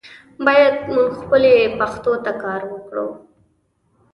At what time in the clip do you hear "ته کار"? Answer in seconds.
2.25-2.61